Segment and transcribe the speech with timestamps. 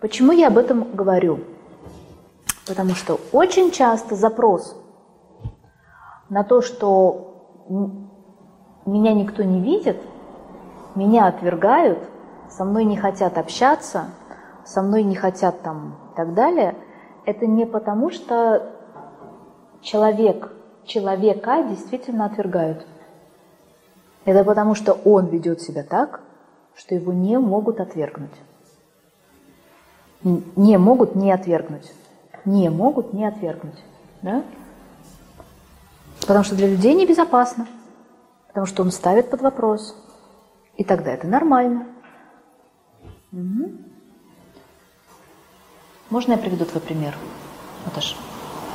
[0.00, 1.40] Почему я об этом говорю?
[2.66, 4.76] Потому что очень часто запрос
[6.28, 7.62] на то, что
[8.84, 9.96] меня никто не видит,
[10.94, 11.98] меня отвергают,
[12.50, 14.06] со мной не хотят общаться,
[14.66, 16.74] со мной не хотят там и так далее,
[17.24, 18.72] это не потому, что
[19.80, 20.52] человек,
[20.84, 22.86] человека действительно отвергают.
[24.26, 26.20] Это потому, что он ведет себя так,
[26.74, 28.34] что его не могут отвергнуть.
[30.22, 31.92] Не могут не отвергнуть.
[32.44, 33.78] Не могут не отвергнуть.
[34.22, 34.42] Да?
[36.20, 37.66] Потому что для людей небезопасно.
[38.48, 39.94] Потому что он ставит под вопрос.
[40.76, 41.86] И тогда это нормально.
[43.32, 43.70] Угу.
[46.10, 47.14] Можно я приведу твой пример,
[47.84, 48.16] Наташа?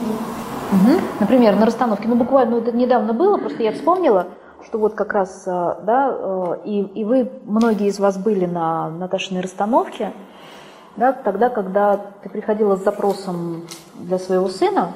[0.02, 1.02] Угу.
[1.20, 4.28] Например, на расстановке, ну буквально это недавно было, просто я вспомнила,
[4.66, 8.90] что вот как раз, э, да, э, и, и вы, многие из вас были на
[8.90, 10.14] Наташиной расстановке,
[10.98, 13.64] да, тогда, когда ты приходила с запросом
[13.96, 14.92] для своего сына,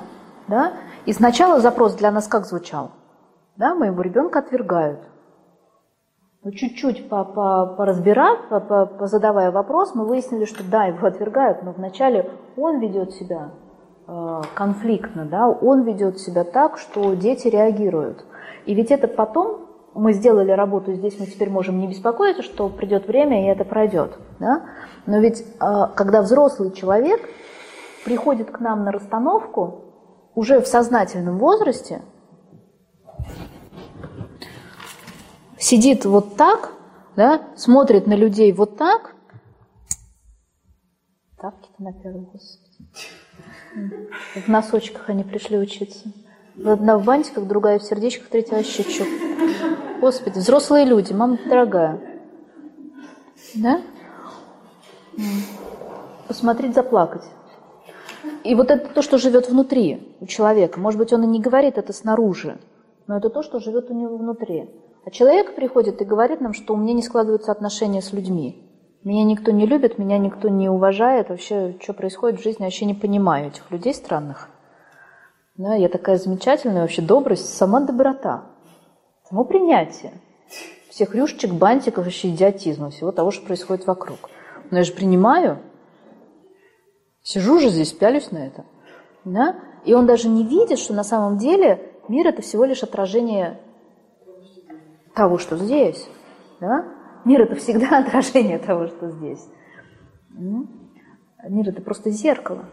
[0.47, 0.73] да,
[1.05, 2.91] и сначала запрос для нас как звучал?
[3.55, 4.99] Да, моего ребенка отвергают.
[6.43, 12.29] Но чуть-чуть поразбирав, по, по, позадавая вопрос, мы выяснили, что да, его отвергают, но вначале
[12.55, 13.49] он ведет себя
[14.07, 18.25] э, конфликтно, да, он ведет себя так, что дети реагируют.
[18.65, 19.64] И ведь это потом
[19.95, 24.17] мы сделали работу, здесь мы теперь можем не беспокоиться, что придет время и это пройдет.
[24.39, 24.65] Да?
[25.05, 27.21] Но ведь э, когда взрослый человек
[28.03, 29.85] приходит к нам на расстановку
[30.35, 32.01] уже в сознательном возрасте,
[35.57, 36.73] сидит вот так,
[37.15, 39.15] да, смотрит на людей вот так.
[41.39, 42.75] Тапки-то на первый, господи.
[44.45, 46.11] В носочках они пришли учиться.
[46.65, 49.07] Одна в бантиках, другая в сердечках, третья вообще чук.
[50.05, 51.99] Господи, взрослые люди, мама дорогая.
[53.55, 53.81] Да?
[56.27, 57.23] Посмотреть, заплакать.
[58.43, 60.79] И вот это то, что живет внутри у человека.
[60.79, 62.59] Может быть, он и не говорит это снаружи,
[63.07, 64.69] но это то, что живет у него внутри.
[65.05, 68.63] А человек приходит и говорит нам, что у меня не складываются отношения с людьми.
[69.03, 71.29] Меня никто не любит, меня никто не уважает.
[71.29, 74.49] Вообще, что происходит в жизни, вообще не понимаю этих людей странных.
[75.57, 78.51] Да, я такая замечательная, вообще добрость, сама доброта,
[79.27, 80.13] само принятие
[80.95, 84.17] всех рюшечек, бантиков, вообще идиотизма, всего того, что происходит вокруг.
[84.71, 85.59] Но я же принимаю,
[87.21, 88.63] сижу же здесь, пялюсь на это.
[89.25, 89.57] Да?
[89.83, 93.59] И он даже не видит, что на самом деле мир– это всего лишь отражение
[95.13, 96.07] того, что здесь.
[96.61, 96.85] Да?
[97.25, 99.45] Мир это всегда отражение того, что здесь.
[100.29, 102.69] Мир это просто зеркало.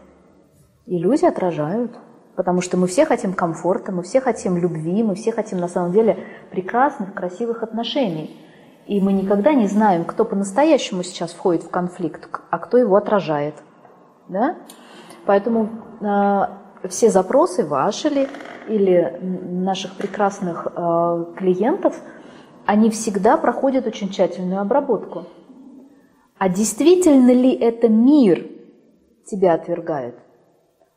[0.85, 1.91] И люди отражают.
[2.35, 5.91] Потому что мы все хотим комфорта, мы все хотим любви, мы все хотим на самом
[5.91, 6.17] деле
[6.51, 8.39] прекрасных, красивых отношений.
[8.87, 13.55] И мы никогда не знаем, кто по-настоящему сейчас входит в конфликт, а кто его отражает.
[14.27, 14.57] Да?
[15.25, 15.69] Поэтому
[16.01, 18.27] э, все запросы ваши ли
[18.67, 21.95] или наших прекрасных э, клиентов–
[22.65, 25.25] они всегда проходят очень тщательную обработку.
[26.37, 28.47] А действительно ли это мир
[29.25, 30.15] тебя отвергает?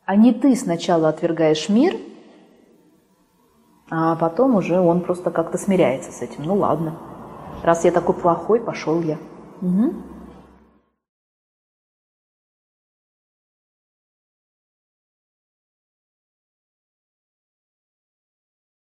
[0.07, 1.97] А не ты сначала отвергаешь мир,
[3.91, 6.45] а потом уже он просто как-то смиряется с этим.
[6.45, 6.95] Ну ладно,
[7.65, 9.19] раз я такой плохой, пошел я.
[9.61, 9.95] Угу.